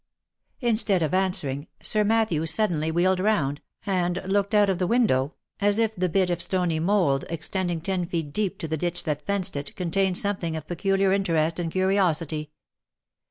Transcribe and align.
Instead 0.61 1.03
of 1.03 1.13
answering, 1.13 1.67
Sir 1.83 2.03
Matthew 2.03 2.47
suddenly 2.47 2.89
wheeled 2.89 3.19
round, 3.19 3.61
and 3.85 4.19
looked 4.25 4.55
out 4.55 4.67
of 4.67 4.79
the 4.79 4.87
window, 4.87 5.35
as 5.59 5.77
if 5.77 5.95
the 5.95 6.09
bit 6.09 6.31
of 6.31 6.41
stony 6.41 6.79
mould 6.79 7.23
extending 7.29 7.79
ten 7.79 8.07
feet 8.07 8.33
deep 8.33 8.57
to 8.57 8.67
the 8.67 8.77
ditch 8.77 9.03
that 9.03 9.27
fenced 9.27 9.55
it, 9.55 9.75
contained 9.75 10.17
something 10.17 10.55
of 10.55 10.65
pecu 10.65 10.97
liar 10.97 11.13
interest 11.13 11.59
and 11.59 11.69
curiosity. 11.71 12.49